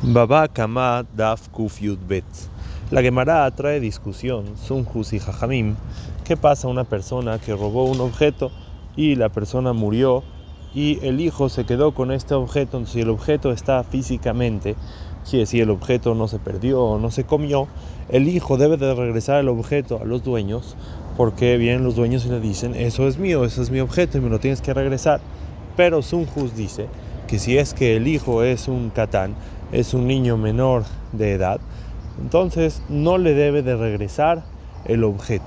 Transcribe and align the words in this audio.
Baba 0.00 0.46
Kama 0.46 1.04
Daf 1.16 1.48
Kuf 1.48 1.80
Bet. 2.06 2.24
La 2.92 3.02
Gemara 3.02 3.50
trae 3.50 3.80
discusión, 3.80 4.44
Sunjus 4.56 5.12
y 5.12 5.18
Jajamim. 5.18 5.74
¿Qué 6.24 6.36
pasa 6.36 6.68
a 6.68 6.70
una 6.70 6.84
persona 6.84 7.40
que 7.40 7.56
robó 7.56 7.84
un 7.84 8.00
objeto 8.00 8.52
y 8.94 9.16
la 9.16 9.28
persona 9.28 9.72
murió 9.72 10.22
y 10.72 11.04
el 11.04 11.20
hijo 11.20 11.48
se 11.48 11.66
quedó 11.66 11.94
con 11.94 12.12
este 12.12 12.34
objeto? 12.34 12.86
Si 12.86 13.00
el 13.00 13.10
objeto 13.10 13.50
está 13.50 13.82
físicamente, 13.82 14.76
quiere 15.24 15.40
decir 15.40 15.62
el 15.62 15.70
objeto 15.70 16.14
no 16.14 16.28
se 16.28 16.38
perdió 16.38 16.80
o 16.80 17.00
no 17.00 17.10
se 17.10 17.24
comió, 17.24 17.66
el 18.08 18.28
hijo 18.28 18.56
debe 18.56 18.76
de 18.76 18.94
regresar 18.94 19.40
el 19.40 19.48
objeto 19.48 19.98
a 20.00 20.04
los 20.04 20.22
dueños 20.22 20.76
porque 21.16 21.56
vienen 21.56 21.82
los 21.82 21.96
dueños 21.96 22.24
y 22.24 22.28
le 22.28 22.38
dicen, 22.38 22.76
eso 22.76 23.08
es 23.08 23.18
mío, 23.18 23.44
eso 23.44 23.62
es 23.62 23.70
mi 23.72 23.80
objeto 23.80 24.16
y 24.16 24.20
me 24.20 24.30
lo 24.30 24.38
tienes 24.38 24.60
que 24.60 24.72
regresar. 24.72 25.20
Pero 25.76 26.02
Sunjus 26.02 26.54
dice 26.54 26.86
que 27.26 27.40
si 27.40 27.58
es 27.58 27.74
que 27.74 27.96
el 27.96 28.06
hijo 28.06 28.44
es 28.44 28.68
un 28.68 28.90
catán, 28.90 29.34
es 29.72 29.94
un 29.94 30.06
niño 30.06 30.36
menor 30.36 30.84
de 31.12 31.32
edad, 31.32 31.60
entonces 32.20 32.82
no 32.88 33.18
le 33.18 33.34
debe 33.34 33.62
de 33.62 33.76
regresar 33.76 34.42
el 34.84 35.04
objeto. 35.04 35.44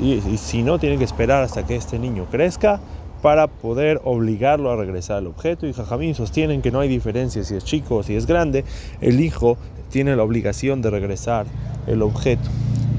Y, 0.00 0.20
si 0.38 0.62
no, 0.62 0.78
tiene 0.78 0.98
que 0.98 1.04
esperar 1.04 1.44
hasta 1.44 1.66
que 1.66 1.76
este 1.76 1.98
niño 1.98 2.26
crezca 2.30 2.80
para 3.22 3.46
poder 3.46 4.00
obligarlo 4.04 4.70
a 4.70 4.76
regresar 4.76 5.20
el 5.20 5.28
objeto. 5.28 5.66
Y 5.66 5.72
Jajamín 5.72 6.14
sostienen 6.14 6.62
que 6.62 6.70
no 6.70 6.80
hay 6.80 6.88
diferencia 6.88 7.44
si 7.44 7.54
es 7.54 7.64
chico 7.64 7.96
o 7.96 8.02
si 8.02 8.16
es 8.16 8.26
grande, 8.26 8.64
el 9.00 9.20
hijo 9.20 9.56
tiene 9.90 10.16
la 10.16 10.24
obligación 10.24 10.82
de 10.82 10.90
regresar 10.90 11.46
el 11.86 12.02
objeto. 12.02 12.48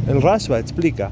El 0.08 0.22
Rashba 0.22 0.60
explica 0.60 1.12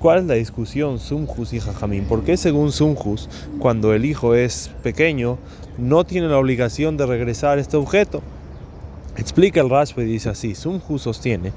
cuál 0.00 0.20
es 0.20 0.24
la 0.24 0.34
discusión 0.34 0.98
Sumjus 0.98 1.52
y 1.52 1.60
Jajamín. 1.60 2.04
¿Por 2.04 2.22
qué 2.22 2.36
según 2.36 2.72
Sumjus, 2.72 3.28
cuando 3.58 3.94
el 3.94 4.04
hijo 4.04 4.34
es 4.34 4.70
pequeño, 4.82 5.38
no 5.78 6.04
tiene 6.04 6.28
la 6.28 6.38
obligación 6.38 6.96
de 6.96 7.06
regresar 7.06 7.58
este 7.58 7.76
objeto? 7.76 8.22
Explica 9.16 9.60
el 9.60 9.70
Rashba 9.70 10.02
y 10.02 10.06
dice 10.06 10.30
así, 10.30 10.54
Sumhu 10.54 10.98
sostiene 10.98 11.52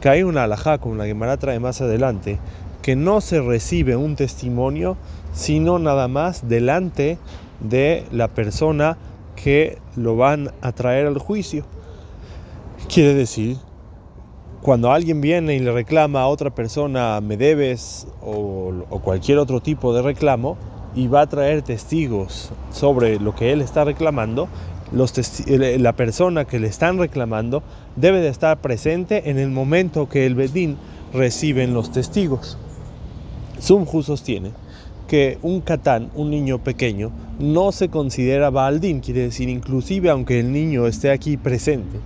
que 0.00 0.10
hay 0.10 0.22
una 0.22 0.44
alajá, 0.44 0.78
como 0.78 0.96
la 0.96 1.06
Gemara 1.06 1.38
trae 1.38 1.58
más 1.58 1.80
adelante, 1.80 2.38
que 2.82 2.94
no 2.94 3.22
se 3.22 3.40
recibe 3.40 3.96
un 3.96 4.16
testimonio, 4.16 4.98
sino 5.32 5.78
nada 5.78 6.08
más 6.08 6.46
delante 6.46 7.16
de 7.60 8.04
la 8.12 8.28
persona 8.28 8.98
que 9.34 9.78
lo 9.96 10.16
van 10.16 10.50
a 10.60 10.72
traer 10.72 11.06
al 11.06 11.18
juicio. 11.18 11.64
Quiere 12.92 13.14
decir, 13.14 13.56
cuando 14.60 14.92
alguien 14.92 15.22
viene 15.22 15.54
y 15.54 15.58
le 15.60 15.72
reclama 15.72 16.20
a 16.20 16.26
otra 16.26 16.54
persona, 16.54 17.18
me 17.22 17.38
debes, 17.38 18.06
o, 18.22 18.74
o 18.90 18.98
cualquier 19.00 19.38
otro 19.38 19.60
tipo 19.60 19.94
de 19.94 20.02
reclamo, 20.02 20.58
y 20.94 21.08
va 21.08 21.22
a 21.22 21.26
traer 21.26 21.62
testigos 21.62 22.52
sobre 22.70 23.18
lo 23.18 23.34
que 23.34 23.52
él 23.52 23.62
está 23.62 23.84
reclamando, 23.84 24.48
la 24.92 25.92
persona 25.94 26.44
que 26.44 26.58
le 26.58 26.68
están 26.68 26.98
reclamando 26.98 27.62
debe 27.96 28.20
de 28.20 28.28
estar 28.28 28.60
presente 28.60 29.30
en 29.30 29.38
el 29.38 29.50
momento 29.50 30.08
que 30.08 30.26
el 30.26 30.34
Bedín 30.34 30.76
recibe 31.12 31.66
los 31.66 31.90
testigos. 31.92 32.58
Sumju 33.58 34.02
sostiene 34.02 34.50
que 35.08 35.38
un 35.42 35.60
catán, 35.60 36.10
un 36.14 36.30
niño 36.30 36.58
pequeño, 36.58 37.10
no 37.38 37.72
se 37.72 37.88
considera 37.88 38.50
Baaldín, 38.50 39.00
quiere 39.00 39.20
decir 39.22 39.48
inclusive 39.48 40.10
aunque 40.10 40.40
el 40.40 40.52
niño 40.52 40.86
esté 40.86 41.10
aquí 41.10 41.36
presente, 41.36 41.98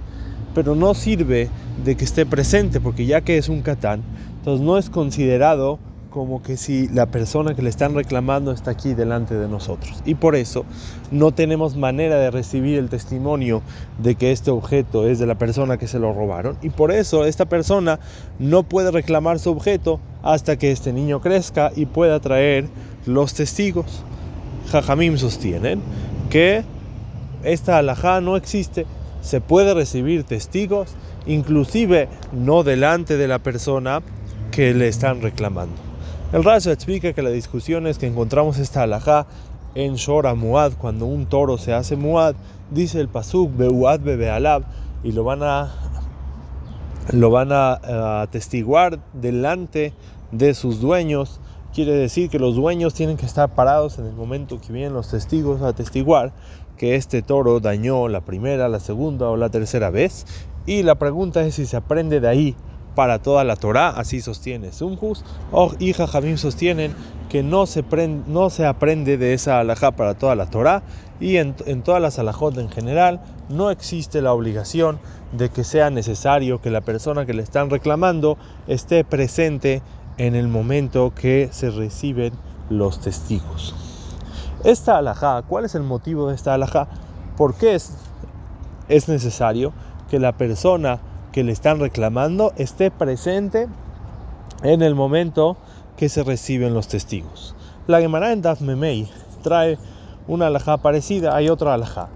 pero 0.55 0.75
no 0.75 0.95
sirve 0.95 1.49
de 1.85 1.97
que 1.97 2.05
esté 2.05 2.27
presente 2.27 2.81
porque 2.81 3.07
ya 3.07 3.21
que 3.21 3.39
es 3.39 3.49
un 3.49 3.63
catán, 3.63 4.03
entonces 4.39 4.65
no 4.65 4.79
es 4.79 4.91
considerado 4.91 5.79
como 6.11 6.43
que 6.43 6.57
si 6.57 6.89
la 6.89 7.07
persona 7.07 7.55
que 7.55 7.63
le 7.63 7.69
están 7.69 7.95
reclamando 7.95 8.53
está 8.53 8.71
aquí 8.71 8.95
delante 8.95 9.35
de 9.35 9.49
nosotros. 9.49 10.03
Y 10.05 10.15
por 10.15 10.37
eso 10.37 10.65
no 11.11 11.33
tenemos 11.33 11.77
manera 11.77 12.17
de 12.17 12.31
recibir 12.31 12.79
el 12.79 12.89
testimonio 12.89 13.63
de 13.99 14.15
que 14.15 14.33
este 14.33 14.51
objeto 14.51 15.07
es 15.07 15.19
de 15.19 15.27
la 15.27 15.37
persona 15.37 15.77
que 15.77 15.87
se 15.87 15.99
lo 15.99 16.13
robaron. 16.13 16.57
Y 16.63 16.71
por 16.71 16.93
eso 16.93 17.25
esta 17.25 17.47
persona 17.47 18.01
no 18.39 18.63
puede 18.63 18.91
reclamar 18.91 19.39
su 19.39 19.51
objeto 19.51 20.01
hasta 20.23 20.57
que 20.57 20.71
este 20.71 20.93
niño 20.93 21.21
crezca 21.21 21.71
y 21.77 21.87
pueda 21.87 22.21
traer 22.21 22.69
los 23.07 23.35
testigos. 23.35 24.03
Jajamim 24.71 25.19
sostienen 25.19 25.81
que 26.31 26.65
esta 27.45 27.79
alajá 27.79 28.21
no 28.21 28.37
existe. 28.37 28.87
Se 29.21 29.41
puede 29.41 29.75
recibir 29.75 30.25
testigos, 30.25 30.95
inclusive 31.27 32.09
no 32.33 32.63
delante 32.63 33.17
de 33.17 33.29
la 33.29 33.41
persona 33.41 34.01
que 34.51 34.73
le 34.75 34.89
están 34.89 35.21
reclamando. 35.21 35.89
El 36.31 36.45
Raza 36.45 36.73
explica 36.73 37.15
que 37.15 37.23
la 37.23 37.31
discusión 37.31 37.87
es 37.87 37.97
que 37.97 38.07
encontramos 38.07 38.59
esta 38.59 38.83
alajá 38.83 39.27
en 39.75 39.95
Shora 39.95 40.35
Muad, 40.35 40.73
cuando 40.79 41.07
un 41.07 41.25
toro 41.25 41.57
se 41.57 41.73
hace 41.73 41.97
Muad, 41.97 42.35
dice 42.71 43.01
el 43.01 43.09
Pasuk, 43.09 43.57
Beuad 43.57 44.01
Bebealab, 44.01 44.63
y 45.03 45.13
lo 45.13 45.25
van 45.25 45.43
a 45.43 45.73
lo 47.13 47.31
van 47.31 47.51
a 47.51 48.21
atestiguar 48.21 48.99
delante 49.15 49.95
de 50.31 50.53
sus 50.53 50.83
dueños. 50.83 51.41
Quiere 51.73 51.93
decir 51.93 52.29
que 52.29 52.39
los 52.39 52.57
dueños 52.57 52.93
tienen 52.93 53.17
que 53.17 53.25
estar 53.25 53.55
parados 53.55 53.99
en 53.99 54.05
el 54.05 54.13
momento 54.13 54.61
que 54.61 54.71
vienen 54.71 54.93
los 54.93 55.11
testigos 55.11 55.63
a 55.63 55.69
atestiguar 55.69 56.33
que 56.77 56.95
este 56.95 57.23
toro 57.23 57.61
dañó 57.61 58.07
la 58.09 58.21
primera, 58.21 58.69
la 58.69 58.81
segunda 58.81 59.31
o 59.31 59.39
la 59.39 59.49
tercera 59.49 59.89
vez. 59.89 60.27
Y 60.67 60.83
la 60.83 60.97
pregunta 60.97 61.43
es 61.43 61.55
si 61.55 61.65
se 61.65 61.79
aprende 61.79 62.21
de 62.21 62.29
ahí 62.29 62.57
para 62.99 63.21
toda 63.21 63.45
la 63.45 63.55
Torá, 63.55 63.91
así 63.91 64.21
sostiene 64.21 64.73
Sumjus, 64.73 65.25
o 65.53 65.71
y 65.79 65.93
Jajamim 65.93 66.37
sostienen 66.37 66.97
que 67.29 67.45
no 67.45 67.67
se, 67.67 67.85
no 68.27 68.51
se 68.51 68.67
aprende 68.67 69.17
de 69.17 69.35
esa 69.35 69.61
alajá 69.61 69.93
para 69.93 70.15
toda 70.15 70.35
la 70.35 70.47
Torá 70.47 70.83
y 71.21 71.37
en, 71.37 71.55
todas 71.85 72.03
las 72.03 72.19
alajot 72.19 72.59
en 72.59 72.69
general 72.69 73.21
no 73.49 73.71
existe 73.71 74.21
la 74.21 74.33
obligación 74.33 74.99
de 75.31 75.49
que 75.49 75.63
sea 75.63 75.91
necesario 75.91 76.61
que 76.61 76.71
la 76.71 76.81
persona 76.81 77.25
que 77.25 77.35
le 77.35 77.43
están 77.45 77.71
reclamando 77.71 78.37
esté 78.67 79.05
presente 79.05 79.81
en 80.17 80.35
el 80.35 80.49
momento 80.49 81.13
que 81.15 81.51
se 81.53 81.71
reciben 81.71 82.33
los 82.69 83.01
testigos. 83.01 83.77
Esta 84.65 84.99
alajá, 84.99 85.43
¿cuál 85.43 85.65
es 85.67 85.77
el 85.77 85.85
motivo 85.85 86.31
de 86.31 86.35
esta 86.35 86.53
alajá? 86.53 86.89
¿Por 87.37 87.55
qué 87.55 87.77
es, 87.77 87.93
es 88.89 89.09
necesario 89.09 89.73
que 90.11 90.19
la 90.19 90.37
persona 90.37 90.99
que 91.33 91.45
le 91.45 91.53
están 91.53 91.81
reclamando 91.81 92.53
esté 92.57 92.91
presente 92.91 93.69
en 94.63 94.83
el 94.83 94.95
momento 94.95 95.57
que 95.97 96.09
se 96.09 96.23
reciben 96.23 96.75
los 96.75 96.89
testigos. 96.89 97.55
La 97.87 98.01
Gemara 98.01 98.33
en 98.33 98.43
Daf 98.43 98.61
Memei 98.61 99.09
trae 99.43 99.79
una 100.27 100.49
alajá 100.49 100.77
parecida, 100.77 101.35
hay 101.35 101.49
otra 101.49 101.75
alajá, 101.75 102.09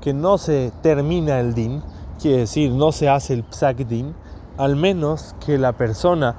que 0.00 0.12
no 0.12 0.38
se 0.38 0.72
termina 0.82 1.40
el 1.40 1.54
din, 1.54 1.82
quiere 2.20 2.38
decir, 2.38 2.70
no 2.70 2.92
se 2.92 3.08
hace 3.08 3.34
el 3.34 3.44
psak 3.44 3.78
din, 3.78 4.14
al 4.56 4.76
menos 4.76 5.34
que 5.44 5.58
la 5.58 5.72
persona 5.72 6.36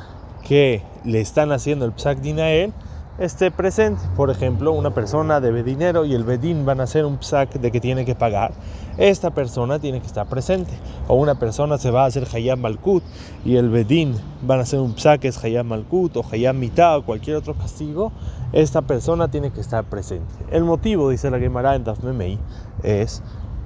que 0.47 0.83
le 1.03 1.21
están 1.21 1.51
haciendo 1.51 1.85
el 1.85 1.91
psak 1.91 2.19
din 2.19 2.39
a 2.39 2.49
él 2.49 2.73
esté 3.17 3.49
presente. 3.51 4.01
Por 4.15 4.29
ejemplo, 4.29 4.71
una 4.71 4.91
persona 4.91 5.39
debe 5.39 5.63
dinero 5.63 6.05
y 6.05 6.13
el 6.13 6.23
bedín 6.23 6.65
van 6.65 6.79
a 6.79 6.83
hacer 6.83 7.05
un 7.05 7.17
psak 7.17 7.53
de 7.53 7.71
que 7.71 7.79
tiene 7.79 8.05
que 8.05 8.15
pagar. 8.15 8.51
Esta 8.97 9.31
persona 9.31 9.79
tiene 9.79 10.01
que 10.01 10.07
estar 10.07 10.27
presente. 10.27 10.71
O 11.07 11.15
una 11.15 11.35
persona 11.35 11.77
se 11.77 11.91
va 11.91 12.03
a 12.03 12.07
hacer 12.07 12.27
hayam 12.33 12.59
malkut 12.59 13.03
y 13.45 13.55
el 13.55 13.69
bedín 13.69 14.15
van 14.41 14.59
a 14.59 14.63
hacer 14.63 14.79
un 14.79 14.95
que 15.19 15.27
es 15.27 15.43
hayam 15.43 15.67
malkut 15.67 16.17
o 16.17 16.25
hayam 16.31 16.57
mitad 16.59 16.97
o 16.97 17.05
cualquier 17.05 17.37
otro 17.37 17.53
castigo. 17.55 18.11
Esta 18.53 18.81
persona 18.81 19.29
tiene 19.29 19.51
que 19.51 19.61
estar 19.61 19.83
presente. 19.85 20.33
El 20.51 20.63
motivo, 20.63 21.09
dice 21.09 21.29
la 21.29 21.39
Gemara 21.39 21.75
en 21.75 21.83
Dafmemei, 21.83 22.39
es 22.83 23.21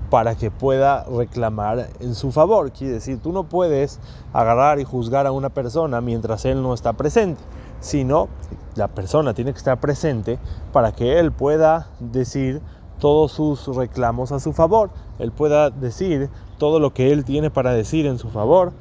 para 0.09 0.35
que 0.35 0.51
pueda 0.51 1.05
reclamar 1.05 1.87
en 2.01 2.15
su 2.15 2.31
favor. 2.31 2.71
Quiere 2.71 2.95
decir, 2.95 3.19
tú 3.21 3.31
no 3.31 3.45
puedes 3.45 3.99
agarrar 4.33 4.79
y 4.79 4.83
juzgar 4.83 5.25
a 5.25 5.31
una 5.31 5.49
persona 5.49 6.01
mientras 6.01 6.43
él 6.45 6.61
no 6.61 6.73
está 6.73 6.93
presente 6.93 7.41
sino 7.81 8.29
la 8.75 8.87
persona 8.87 9.33
tiene 9.33 9.51
que 9.51 9.57
estar 9.57 9.79
presente 9.79 10.39
para 10.71 10.93
que 10.93 11.19
él 11.19 11.33
pueda 11.33 11.89
decir 11.99 12.61
todos 12.99 13.33
sus 13.33 13.67
reclamos 13.75 14.31
a 14.31 14.39
su 14.39 14.53
favor, 14.53 14.91
él 15.19 15.31
pueda 15.31 15.69
decir 15.69 16.29
todo 16.57 16.79
lo 16.79 16.93
que 16.93 17.11
él 17.11 17.25
tiene 17.25 17.49
para 17.49 17.73
decir 17.73 18.05
en 18.05 18.17
su 18.17 18.29
favor 18.29 18.71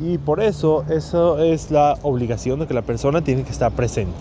y 0.00 0.18
por 0.18 0.40
eso 0.40 0.84
eso 0.90 1.38
es 1.38 1.70
la 1.70 1.96
obligación 2.02 2.60
de 2.60 2.66
que 2.66 2.74
la 2.74 2.82
persona 2.82 3.22
tiene 3.22 3.44
que 3.44 3.52
estar 3.52 3.72
presente. 3.72 4.18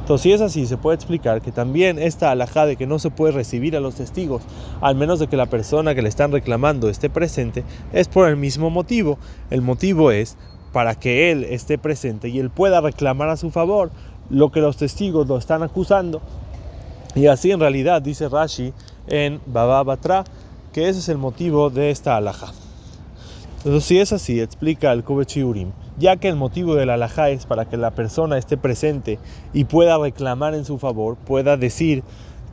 Entonces, 0.00 0.22
si 0.22 0.32
es 0.32 0.40
así, 0.40 0.66
se 0.66 0.78
puede 0.78 0.94
explicar 0.94 1.42
que 1.42 1.52
también 1.52 1.98
esta 1.98 2.30
alhaja 2.30 2.64
de 2.64 2.76
que 2.76 2.86
no 2.86 2.98
se 2.98 3.10
puede 3.10 3.34
recibir 3.34 3.76
a 3.76 3.80
los 3.80 3.96
testigos, 3.96 4.42
al 4.80 4.94
menos 4.94 5.18
de 5.18 5.26
que 5.26 5.36
la 5.36 5.44
persona 5.44 5.94
que 5.94 6.00
le 6.00 6.08
están 6.08 6.32
reclamando 6.32 6.88
esté 6.88 7.10
presente, 7.10 7.62
es 7.92 8.08
por 8.08 8.26
el 8.26 8.36
mismo 8.36 8.70
motivo. 8.70 9.18
El 9.50 9.60
motivo 9.60 10.10
es 10.10 10.38
para 10.72 10.94
que 10.94 11.30
él 11.30 11.44
esté 11.44 11.78
presente 11.78 12.28
y 12.28 12.38
él 12.38 12.50
pueda 12.50 12.80
reclamar 12.80 13.28
a 13.28 13.36
su 13.36 13.50
favor 13.50 13.90
lo 14.30 14.50
que 14.50 14.60
los 14.60 14.76
testigos 14.76 15.26
lo 15.26 15.38
están 15.38 15.62
acusando. 15.62 16.20
Y 17.14 17.26
así 17.26 17.50
en 17.50 17.60
realidad 17.60 18.02
dice 18.02 18.28
Rashi 18.28 18.72
en 19.06 19.40
Baba 19.46 19.82
Batra 19.82 20.24
que 20.72 20.88
ese 20.88 21.00
es 21.00 21.08
el 21.08 21.18
motivo 21.18 21.70
de 21.70 21.90
esta 21.90 22.16
alhaja. 22.16 22.52
Entonces, 23.58 23.84
si 23.84 23.98
es 23.98 24.12
así, 24.12 24.40
explica 24.40 24.92
el 24.92 25.02
Kovechi 25.02 25.42
Urim, 25.42 25.72
ya 25.98 26.16
que 26.16 26.28
el 26.28 26.36
motivo 26.36 26.76
de 26.76 26.86
la 26.86 26.94
alhaja 26.94 27.30
es 27.30 27.44
para 27.44 27.64
que 27.64 27.76
la 27.76 27.90
persona 27.90 28.38
esté 28.38 28.56
presente 28.56 29.18
y 29.52 29.64
pueda 29.64 29.98
reclamar 29.98 30.54
en 30.54 30.64
su 30.64 30.78
favor, 30.78 31.16
pueda 31.16 31.56
decir 31.56 32.04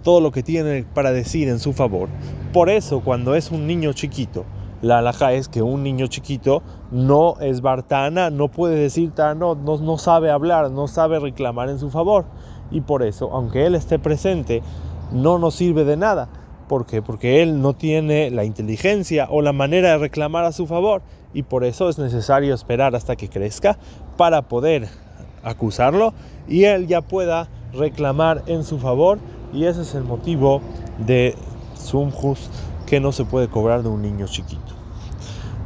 todo 0.03 0.19
lo 0.19 0.31
que 0.31 0.41
tiene 0.43 0.83
para 0.93 1.11
decir 1.11 1.47
en 1.47 1.59
su 1.59 1.73
favor. 1.73 2.09
Por 2.53 2.69
eso, 2.69 3.01
cuando 3.01 3.35
es 3.35 3.51
un 3.51 3.67
niño 3.67 3.93
chiquito, 3.93 4.45
La 4.81 4.99
alhaja 4.99 5.33
es 5.33 5.47
que 5.47 5.61
un 5.61 5.83
niño 5.83 6.07
chiquito 6.07 6.61
no 6.91 7.35
es 7.39 7.61
bartana, 7.61 8.29
no 8.29 8.49
puede 8.49 8.75
decir 8.75 9.11
no, 9.17 9.55
no, 9.55 9.77
no 9.77 9.97
sabe 9.97 10.31
hablar, 10.31 10.71
no 10.71 10.87
sabe 10.87 11.19
reclamar 11.19 11.69
en 11.69 11.79
su 11.79 11.89
favor. 11.89 12.25
Y 12.71 12.81
por 12.81 13.03
eso, 13.03 13.31
aunque 13.31 13.65
él 13.65 13.75
esté 13.75 13.99
presente, 13.99 14.61
no 15.11 15.39
nos 15.39 15.55
sirve 15.55 15.85
de 15.85 15.97
nada. 15.97 16.27
¿Por 16.67 16.85
qué? 16.85 17.01
Porque 17.01 17.43
él 17.43 17.61
no 17.61 17.73
tiene 17.73 18.31
la 18.31 18.43
inteligencia 18.43 19.27
o 19.29 19.41
la 19.41 19.53
manera 19.53 19.89
de 19.91 19.97
reclamar 19.99 20.45
a 20.45 20.51
su 20.51 20.65
favor 20.65 21.03
y 21.33 21.43
por 21.43 21.63
eso 21.63 21.89
es 21.89 21.99
necesario 21.99 22.55
esperar 22.55 22.95
hasta 22.95 23.15
que 23.15 23.29
crezca 23.29 23.77
para 24.17 24.41
poder 24.41 24.87
acusarlo 25.43 26.13
y 26.47 26.63
él 26.63 26.87
ya 26.87 27.01
pueda 27.01 27.49
reclamar 27.71 28.41
en 28.47 28.63
su 28.63 28.79
favor 28.79 29.19
y 29.53 29.65
ese 29.65 29.81
es 29.81 29.93
el 29.93 30.03
motivo 30.03 30.61
de 30.97 31.35
Sumjus 31.75 32.49
que 32.85 32.99
no 32.99 33.11
se 33.11 33.25
puede 33.25 33.47
cobrar 33.47 33.83
de 33.83 33.89
un 33.89 34.01
niño 34.01 34.27
chiquito. 34.27 34.73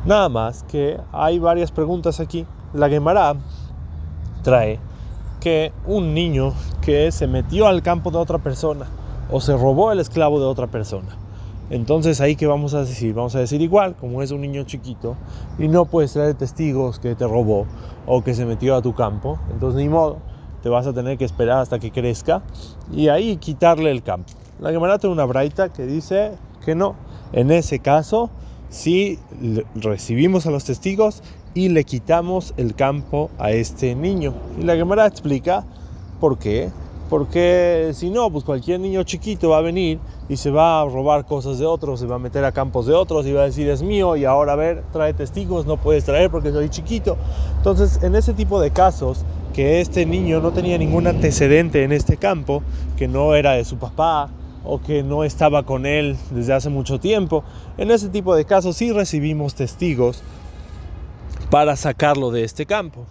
Nada 0.06 0.30
más 0.30 0.64
que 0.64 1.00
hay 1.12 1.40
varias 1.40 1.72
preguntas 1.72 2.20
aquí. 2.20 2.46
La 2.74 2.90
Gemara 2.90 3.36
trae 4.44 4.80
que 5.40 5.72
un 5.86 6.14
niño 6.14 6.54
que 6.82 7.12
se 7.12 7.28
metió 7.28 7.68
al 7.68 7.82
campo 7.82 8.12
de 8.12 8.18
otra 8.18 8.38
persona 8.38 8.86
o 9.32 9.42
se 9.42 9.56
robó 9.56 9.92
el 9.92 10.00
esclavo 10.00 10.40
de 10.40 10.46
otra 10.46 10.68
persona. 10.68 11.18
Entonces 11.70 12.20
ahí 12.20 12.36
que 12.36 12.48
vamos 12.48 12.74
a 12.74 12.80
decir, 12.80 13.14
vamos 13.14 13.36
a 13.36 13.40
decir 13.40 13.62
igual, 13.62 13.96
como 13.96 14.24
es 14.24 14.32
un 14.32 14.42
niño 14.42 14.64
chiquito 14.64 15.16
y 15.60 15.68
no 15.68 15.86
puedes 15.86 16.14
traer 16.14 16.34
testigos 16.34 17.00
que 17.00 17.14
te 17.14 17.28
robó 17.28 17.68
o 18.08 18.24
que 18.24 18.34
se 18.34 18.46
metió 18.46 18.76
a 18.76 18.82
tu 18.82 18.96
campo, 18.96 19.38
entonces 19.52 19.80
ni 19.80 19.88
modo, 19.88 20.18
te 20.64 20.70
vas 20.70 20.88
a 20.88 20.94
tener 20.94 21.18
que 21.18 21.26
esperar 21.26 21.60
hasta 21.60 21.78
que 21.78 21.92
crezca 21.92 22.42
y 22.92 23.10
ahí 23.10 23.38
quitarle 23.38 23.92
el 23.92 24.02
campo. 24.02 24.34
La 24.60 24.72
Gemara 24.72 24.98
tiene 24.98 25.14
una 25.14 25.26
braita 25.26 25.70
que 25.70 25.86
dice 25.86 26.32
que 26.66 26.74
no, 26.74 26.96
en 27.34 27.52
ese 27.52 27.80
caso 27.80 28.30
si 28.70 29.20
recibimos 29.76 30.46
a 30.46 30.52
los 30.52 30.64
testigos 30.66 31.24
y 31.54 31.70
le 31.70 31.84
quitamos 31.84 32.54
el 32.58 32.76
campo 32.76 33.32
a 33.40 33.52
este 33.52 33.96
niño. 33.96 34.34
Y 34.60 34.64
la 34.64 34.76
Gemara 34.76 35.08
explica 35.08 35.66
por 36.20 36.38
qué 36.38 36.70
porque 37.10 37.90
si 37.94 38.12
no, 38.12 38.30
pues 38.30 38.44
cualquier 38.44 38.80
niño 38.80 39.02
chiquito 39.04 39.50
va 39.50 39.58
a 39.58 39.62
venir 39.62 40.00
y 40.30 40.38
se 40.38 40.52
va 40.52 40.80
a 40.80 40.86
robar 40.86 41.26
cosas 41.26 41.58
de 41.58 41.66
otros, 41.66 42.00
se 42.00 42.06
va 42.06 42.18
a 42.18 42.20
meter 42.20 42.46
a 42.46 42.52
campos 42.52 42.86
de 42.86 42.94
otros 42.94 43.26
y 43.26 43.34
va 43.34 43.42
a 43.42 43.46
decir 43.46 43.68
es 43.68 43.82
mío 43.82 44.16
y 44.16 44.26
ahora 44.26 44.54
a 44.54 44.56
ver, 44.56 44.84
trae 44.94 45.14
testigos, 45.16 45.66
no 45.66 45.78
puedes 45.78 46.06
traer 46.06 46.30
porque 46.30 46.52
soy 46.52 46.70
chiquito. 46.70 47.18
Entonces, 47.58 48.04
en 48.04 48.16
ese 48.16 48.34
tipo 48.34 48.62
de 48.62 48.70
casos, 48.70 49.26
que 49.54 49.82
este 49.82 50.06
niño 50.06 50.40
no 50.40 50.52
tenía 50.52 50.78
ningún 50.78 51.08
antecedente 51.08 51.84
en 51.84 51.92
este 51.92 52.18
campo, 52.18 52.62
que 52.96 53.08
no 53.08 53.34
era 53.34 53.54
de 53.54 53.66
su 53.66 53.78
papá 53.78 54.30
o 54.64 54.82
que 54.82 55.04
no 55.04 55.24
estaba 55.24 55.64
con 55.64 55.86
él 55.86 56.18
desde 56.32 56.54
hace 56.54 56.70
mucho 56.70 57.00
tiempo, 57.00 57.44
en 57.78 57.92
ese 57.92 58.10
tipo 58.10 58.36
de 58.36 58.46
casos 58.46 58.76
sí 58.76 58.92
recibimos 58.92 59.56
testigos 59.56 60.22
para 61.50 61.76
sacarlo 61.76 62.32
de 62.32 62.44
este 62.44 62.66
campo. 62.66 63.06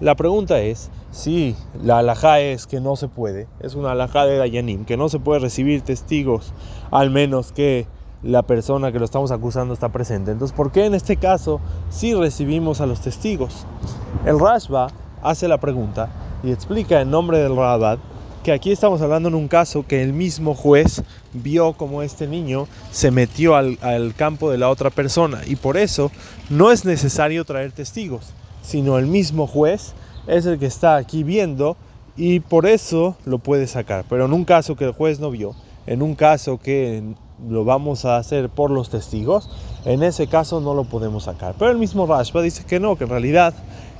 La 0.00 0.14
pregunta 0.14 0.60
es, 0.60 0.90
si 1.10 1.54
la 1.82 1.98
alajá 1.98 2.40
es 2.40 2.66
que 2.66 2.80
no 2.80 2.96
se 2.96 3.08
puede, 3.08 3.48
es 3.60 3.74
una 3.74 3.92
alajá 3.92 4.24
de 4.24 4.38
Dayanim, 4.38 4.84
que 4.84 4.96
no 4.96 5.08
se 5.08 5.18
puede 5.18 5.40
recibir 5.40 5.82
testigos, 5.82 6.54
al 6.90 7.10
menos 7.10 7.52
que 7.52 7.86
la 8.22 8.42
persona 8.42 8.92
que 8.92 8.98
lo 8.98 9.04
estamos 9.04 9.30
acusando 9.30 9.74
está 9.74 9.90
presente. 9.90 10.30
Entonces, 10.30 10.56
¿por 10.56 10.72
qué 10.72 10.86
en 10.86 10.94
este 10.94 11.16
caso 11.16 11.60
sí 11.90 12.14
recibimos 12.14 12.80
a 12.80 12.86
los 12.86 13.00
testigos? 13.00 13.66
El 14.24 14.38
Rashba 14.38 14.88
hace 15.22 15.48
la 15.48 15.58
pregunta 15.58 16.08
y 16.42 16.50
explica 16.50 17.00
en 17.00 17.10
nombre 17.10 17.38
del 17.38 17.56
Rabat 17.56 17.98
que 18.42 18.52
aquí 18.52 18.72
estamos 18.72 19.00
hablando 19.02 19.28
en 19.28 19.34
un 19.34 19.48
caso 19.48 19.84
que 19.86 20.02
el 20.02 20.12
mismo 20.12 20.54
juez 20.54 21.02
vio 21.32 21.74
como 21.74 22.02
este 22.02 22.26
niño 22.26 22.68
se 22.90 23.10
metió 23.10 23.54
al, 23.54 23.78
al 23.82 24.14
campo 24.14 24.50
de 24.50 24.58
la 24.58 24.68
otra 24.68 24.90
persona 24.90 25.42
y 25.46 25.56
por 25.56 25.76
eso 25.76 26.10
no 26.48 26.72
es 26.72 26.84
necesario 26.84 27.44
traer 27.44 27.72
testigos 27.72 28.32
sino 28.62 28.98
el 28.98 29.06
mismo 29.06 29.46
juez 29.46 29.94
es 30.26 30.46
el 30.46 30.58
que 30.58 30.66
está 30.66 30.96
aquí 30.96 31.22
viendo 31.22 31.76
y 32.16 32.40
por 32.40 32.66
eso 32.66 33.16
lo 33.24 33.38
puede 33.38 33.66
sacar. 33.66 34.04
Pero 34.08 34.26
en 34.26 34.32
un 34.32 34.44
caso 34.44 34.76
que 34.76 34.84
el 34.84 34.92
juez 34.92 35.20
no 35.20 35.30
vio, 35.30 35.54
en 35.86 36.02
un 36.02 36.14
caso 36.14 36.58
que 36.58 37.02
lo 37.48 37.64
vamos 37.64 38.04
a 38.04 38.16
hacer 38.16 38.50
por 38.50 38.70
los 38.70 38.90
testigos, 38.90 39.50
en 39.84 40.02
ese 40.02 40.26
caso 40.26 40.60
no 40.60 40.74
lo 40.74 40.84
podemos 40.84 41.24
sacar. 41.24 41.54
Pero 41.58 41.70
el 41.70 41.78
mismo 41.78 42.06
Rashba 42.06 42.42
dice 42.42 42.64
que 42.64 42.78
no, 42.78 42.96
que 42.96 43.04
en 43.04 43.10
realidad, 43.10 43.54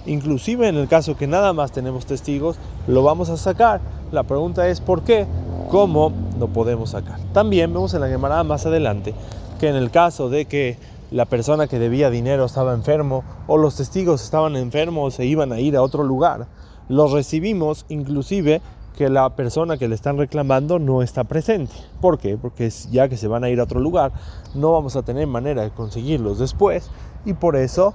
inclusive 0.06 0.69
en 0.69 0.76
el 0.76 0.88
caso 0.88 1.17
que 1.17 1.26
nada 1.26 1.52
más 1.52 1.73
tenemos 1.73 2.06
testigos, 2.06 2.56
lo 2.87 3.02
vamos 3.02 3.29
a 3.31 3.37
sacar. 3.37 3.81
La 4.12 4.23
pregunta 4.23 4.69
es 4.69 4.81
¿por 4.81 5.02
qué? 5.02 5.26
¿Cómo 5.70 6.12
lo 6.38 6.49
podemos 6.49 6.91
sacar? 6.91 7.19
También 7.32 7.73
vemos 7.73 7.94
en 7.94 8.00
la 8.00 8.08
Gemara 8.08 8.43
más 8.44 8.67
adelante 8.67 9.14
que 9.61 9.69
en 9.69 9.76
el 9.76 9.91
caso 9.91 10.31
de 10.31 10.47
que 10.47 10.79
la 11.11 11.26
persona 11.26 11.67
que 11.67 11.79
debía 11.79 12.08
dinero 12.08 12.44
estaba 12.44 12.73
enfermo 12.73 13.25
o 13.47 13.58
los 13.58 13.76
testigos 13.76 14.23
estaban 14.23 14.56
enfermos 14.56 15.19
e 15.19 15.26
iban 15.26 15.52
a 15.52 15.61
ir 15.61 15.76
a 15.76 15.82
otro 15.82 16.02
lugar. 16.02 16.47
Los 16.88 17.12
recibimos 17.12 17.85
inclusive 17.88 18.62
que 18.97 19.08
la 19.08 19.31
persona 19.31 19.76
que 19.76 19.88
le 19.88 19.94
están 19.94 20.19
reclamando 20.19 20.79
no 20.79 21.02
está 21.02 21.25
presente. 21.25 21.73
¿Por 22.00 22.19
qué? 22.19 22.37
Porque 22.37 22.70
ya 22.91 23.08
que 23.08 23.17
se 23.17 23.29
van 23.29 23.44
a 23.44 23.49
ir 23.49 23.61
a 23.61 23.64
otro 23.64 23.81
lugar, 23.81 24.12
no 24.55 24.73
vamos 24.73 24.97
a 24.97 25.02
tener 25.02 25.26
manera 25.26 25.62
de 25.62 25.70
conseguirlos 25.70 26.38
después 26.38 26.91
y 27.25 27.32
por 27.35 27.56
eso 27.56 27.94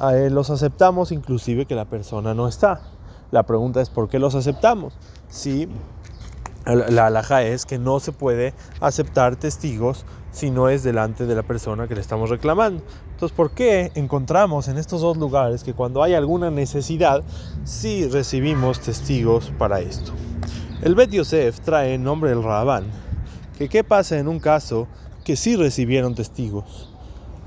los 0.00 0.50
aceptamos 0.50 1.12
inclusive 1.12 1.66
que 1.66 1.74
la 1.74 1.84
persona 1.84 2.34
no 2.34 2.48
está. 2.48 2.80
La 3.30 3.44
pregunta 3.44 3.80
es 3.80 3.90
¿por 3.90 4.08
qué 4.08 4.18
los 4.18 4.34
aceptamos? 4.34 4.94
Si 5.28 5.68
la 6.66 7.06
alhaja 7.06 7.42
es 7.42 7.66
que 7.66 7.78
no 7.78 8.00
se 8.00 8.12
puede 8.12 8.54
aceptar 8.80 9.36
testigos 9.36 10.04
si 10.30 10.50
no 10.50 10.68
es 10.68 10.82
delante 10.82 11.26
de 11.26 11.34
la 11.34 11.42
persona 11.42 11.86
que 11.86 11.94
le 11.94 12.00
estamos 12.00 12.30
reclamando. 12.30 12.82
Entonces, 13.12 13.36
¿por 13.36 13.52
qué 13.52 13.92
encontramos 13.94 14.66
en 14.68 14.78
estos 14.78 15.00
dos 15.00 15.16
lugares 15.16 15.62
que 15.62 15.74
cuando 15.74 16.02
hay 16.02 16.14
alguna 16.14 16.50
necesidad, 16.50 17.22
sí 17.64 18.08
recibimos 18.08 18.80
testigos 18.80 19.52
para 19.58 19.80
esto? 19.80 20.12
El 20.82 20.94
Bet 20.94 21.10
Yosef 21.10 21.60
trae 21.60 21.94
en 21.94 22.02
nombre 22.02 22.30
del 22.30 22.42
Rabán 22.42 22.84
que 23.56 23.68
qué 23.68 23.84
pasa 23.84 24.18
en 24.18 24.26
un 24.26 24.40
caso 24.40 24.88
que 25.22 25.36
sí 25.36 25.54
recibieron 25.56 26.14
testigos, 26.14 26.92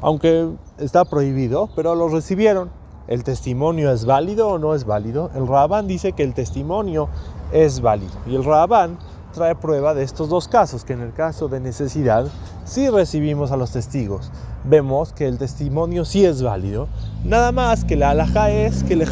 aunque 0.01 0.49
está 0.77 1.05
prohibido, 1.05 1.69
pero 1.75 1.95
los 1.95 2.11
recibieron. 2.11 2.69
¿El 3.07 3.23
testimonio 3.23 3.91
es 3.93 4.03
válido 4.03 4.49
o 4.49 4.59
no 4.59 4.75
es 4.75 4.83
válido? 4.83 5.31
El 5.33 5.47
Rabán 5.47 5.87
dice 5.87 6.11
que 6.11 6.23
el 6.23 6.33
testimonio 6.33 7.07
es 7.53 7.79
válido. 7.79 8.11
Y 8.25 8.35
el 8.35 8.43
Rabán 8.43 8.97
trae 9.33 9.55
prueba 9.55 9.93
de 9.93 10.03
estos 10.03 10.27
dos 10.27 10.47
casos, 10.47 10.83
que 10.83 10.93
en 10.93 11.01
el 11.01 11.13
caso 11.13 11.47
de 11.47 11.59
necesidad 11.59 12.27
sí 12.65 12.89
recibimos 12.89 13.51
a 13.51 13.57
los 13.57 13.71
testigos. 13.71 14.31
Vemos 14.65 15.13
que 15.13 15.27
el 15.27 15.37
testimonio 15.37 16.03
sí 16.03 16.25
es 16.25 16.41
válido, 16.41 16.89
nada 17.23 17.51
más 17.51 17.85
que 17.85 17.95
la 17.95 18.09
alhaja 18.09 18.49
es 18.49 18.83
que 18.83 18.95
le 18.95 19.07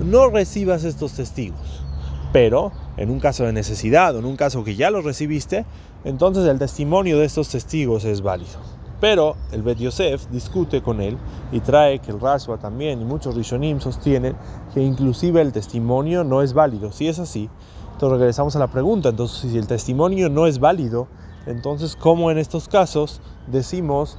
no 0.00 0.28
recibas 0.28 0.84
estos 0.84 1.12
testigos. 1.12 1.84
Pero 2.32 2.72
en 2.96 3.10
un 3.10 3.20
caso 3.20 3.44
de 3.44 3.52
necesidad 3.52 4.16
o 4.16 4.20
en 4.20 4.24
un 4.24 4.36
caso 4.36 4.64
que 4.64 4.76
ya 4.76 4.90
los 4.90 5.04
recibiste, 5.04 5.66
entonces 6.04 6.46
el 6.46 6.58
testimonio 6.58 7.18
de 7.18 7.26
estos 7.26 7.48
testigos 7.48 8.04
es 8.04 8.22
válido. 8.22 8.58
Pero 9.00 9.36
el 9.52 9.62
Bet 9.62 9.78
Yosef 9.78 10.28
discute 10.30 10.82
con 10.82 11.00
él 11.00 11.18
y 11.52 11.60
trae 11.60 11.98
que 11.98 12.10
el 12.10 12.20
Rashba 12.20 12.58
también 12.58 13.00
y 13.00 13.04
muchos 13.04 13.34
Rishonim 13.34 13.80
sostienen 13.80 14.36
que 14.72 14.80
inclusive 14.80 15.40
el 15.40 15.52
testimonio 15.52 16.24
no 16.24 16.42
es 16.42 16.54
válido. 16.54 16.92
Si 16.92 17.08
es 17.08 17.18
así, 17.18 17.50
entonces 17.92 18.18
regresamos 18.18 18.56
a 18.56 18.58
la 18.58 18.68
pregunta. 18.68 19.10
Entonces, 19.10 19.50
si 19.50 19.58
el 19.58 19.66
testimonio 19.66 20.28
no 20.28 20.46
es 20.46 20.58
válido, 20.58 21.08
entonces, 21.46 21.96
¿cómo 21.96 22.30
en 22.30 22.38
estos 22.38 22.68
casos 22.68 23.20
decimos 23.46 24.18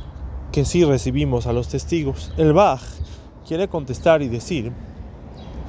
que 0.51 0.63
sí 0.63 0.83
recibimos 0.85 1.47
a 1.47 1.53
los 1.53 1.67
testigos? 1.67 2.31
El 2.37 2.53
Bach 2.53 2.81
quiere 3.47 3.67
contestar 3.67 4.21
y 4.21 4.27
decir 4.27 4.71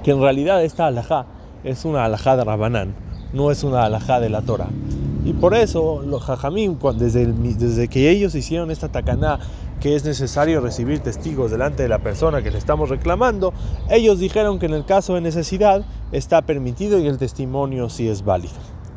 que 0.04 0.10
en 0.10 0.20
realidad 0.20 0.62
esta 0.62 0.86
alajá 0.86 1.26
es 1.64 1.84
una 1.84 2.04
alajá 2.04 2.36
de 2.36 2.44
Rabanán, 2.44 2.94
no 3.32 3.50
es 3.50 3.64
una 3.64 3.84
alajá 3.84 4.20
de 4.20 4.28
la 4.28 4.42
Torah. 4.42 4.68
Y 5.26 5.32
por 5.32 5.54
eso 5.54 6.02
los 6.06 6.22
jajamim, 6.22 6.78
desde, 6.94 7.26
desde 7.26 7.88
que 7.88 8.10
ellos 8.10 8.36
hicieron 8.36 8.70
esta 8.70 8.92
tacaná, 8.92 9.40
que 9.80 9.96
es 9.96 10.04
necesario 10.04 10.60
recibir 10.60 11.00
testigos 11.00 11.50
delante 11.50 11.82
de 11.82 11.88
la 11.88 11.98
persona 11.98 12.42
que 12.42 12.52
le 12.52 12.58
estamos 12.58 12.90
reclamando, 12.90 13.52
ellos 13.90 14.20
dijeron 14.20 14.60
que 14.60 14.66
en 14.66 14.74
el 14.74 14.84
caso 14.84 15.16
de 15.16 15.20
necesidad 15.20 15.84
está 16.12 16.42
permitido 16.42 17.00
y 17.00 17.08
el 17.08 17.18
testimonio 17.18 17.88
sí 17.88 18.08
es 18.08 18.24
válido. 18.24 18.54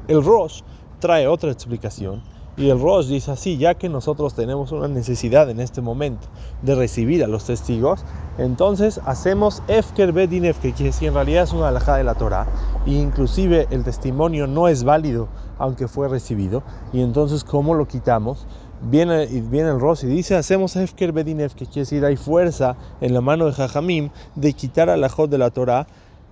El 0.08 0.24
Rosh 0.24 0.62
trae 1.00 1.28
otra 1.28 1.52
explicación 1.52 2.22
y 2.58 2.70
el 2.70 2.80
Rosh 2.80 3.08
dice 3.08 3.32
así, 3.32 3.58
ya 3.58 3.74
que 3.74 3.90
nosotros 3.90 4.36
tenemos 4.36 4.72
una 4.72 4.88
necesidad 4.88 5.50
en 5.50 5.60
este 5.60 5.82
momento 5.82 6.28
de 6.62 6.76
recibir 6.76 7.24
a 7.24 7.28
los 7.28 7.46
testigos, 7.46 8.06
entonces 8.40 9.00
hacemos 9.06 9.62
Efker 9.68 10.12
Bedinef, 10.12 10.60
que 10.60 10.74
quiere 10.74 10.92
decir 10.92 11.10
en 11.10 11.14
realidad 11.14 11.44
es 11.44 11.54
una 11.54 11.68
alhaja 11.68 11.96
de 11.98 12.04
la 12.04 12.16
Torah, 12.16 12.48
e 12.86 12.92
inclusive 12.92 13.68
el 13.70 13.84
testimonio 13.84 14.48
no 14.48 14.68
es 14.68 14.84
válido 14.84 15.28
aunque 15.58 15.88
fue 15.88 16.08
recibido, 16.08 16.64
y 16.94 17.02
entonces 17.02 17.44
¿cómo 17.44 17.74
lo 17.74 17.88
quitamos? 17.88 18.48
Viene, 18.82 19.26
viene 19.26 19.70
el 19.70 19.80
Rosh 19.80 20.06
y 20.06 20.08
dice, 20.08 20.36
hacemos 20.36 20.76
Efker 20.76 21.12
Bedinef, 21.12 21.54
que 21.54 21.66
quiere 21.66 21.82
decir 21.82 22.06
hay 22.06 22.16
fuerza 22.16 22.78
en 23.02 23.14
la 23.14 23.22
mano 23.22 23.46
de 23.46 23.52
Jajamim 23.52 24.10
de 24.36 24.54
quitar 24.54 24.90
al 24.90 25.06
de 25.30 25.38
la 25.38 25.50
Torah 25.50 25.86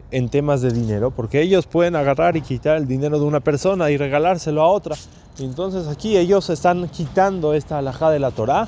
en 0.10 0.30
temas 0.30 0.62
de 0.62 0.72
dinero, 0.72 1.12
porque 1.12 1.42
ellos 1.42 1.68
pueden 1.68 1.98
agarrar 1.98 2.38
y 2.38 2.42
quitar 2.42 2.78
el 2.78 2.88
dinero 2.88 3.20
de 3.20 3.26
una 3.26 3.42
persona 3.42 3.92
y 3.92 3.98
regalárselo 3.98 4.62
a 4.62 4.70
otra 4.70 4.96
entonces 5.40 5.88
aquí 5.88 6.18
ellos 6.18 6.50
están 6.50 6.90
quitando 6.90 7.54
esta 7.54 7.78
alajá 7.78 8.10
de 8.10 8.20
la 8.20 8.32
Torá 8.32 8.68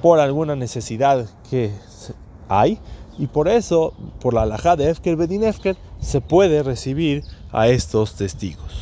por 0.00 0.20
alguna 0.20 0.54
necesidad 0.54 1.26
que 1.50 1.72
hay 2.48 2.78
y 3.18 3.26
por 3.26 3.48
eso, 3.48 3.94
por 4.20 4.34
la 4.34 4.42
alajá 4.42 4.76
de 4.76 4.90
Efker 4.90 5.16
Bedin 5.16 5.44
Efker, 5.44 5.76
se 6.00 6.20
puede 6.20 6.62
recibir 6.62 7.22
a 7.52 7.68
estos 7.68 8.14
testigos. 8.14 8.72